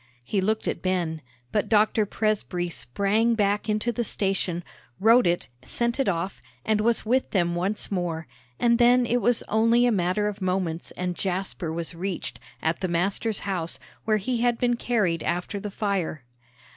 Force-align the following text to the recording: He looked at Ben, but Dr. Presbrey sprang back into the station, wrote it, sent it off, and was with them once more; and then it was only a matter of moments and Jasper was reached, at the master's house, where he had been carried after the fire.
He 0.25 0.41
looked 0.41 0.67
at 0.67 0.81
Ben, 0.81 1.21
but 1.51 1.69
Dr. 1.69 2.07
Presbrey 2.07 2.69
sprang 2.69 3.35
back 3.35 3.69
into 3.69 3.91
the 3.91 4.03
station, 4.03 4.63
wrote 4.99 5.27
it, 5.27 5.47
sent 5.61 5.99
it 5.99 6.09
off, 6.09 6.41
and 6.65 6.81
was 6.81 7.05
with 7.05 7.29
them 7.29 7.53
once 7.53 7.91
more; 7.91 8.25
and 8.59 8.79
then 8.79 9.05
it 9.05 9.21
was 9.21 9.43
only 9.43 9.85
a 9.85 9.91
matter 9.91 10.27
of 10.27 10.41
moments 10.41 10.89
and 10.89 11.15
Jasper 11.15 11.71
was 11.71 11.93
reached, 11.93 12.39
at 12.63 12.79
the 12.79 12.87
master's 12.87 13.41
house, 13.41 13.77
where 14.05 14.17
he 14.17 14.37
had 14.41 14.57
been 14.57 14.75
carried 14.75 15.21
after 15.21 15.59
the 15.59 15.69
fire. 15.69 16.23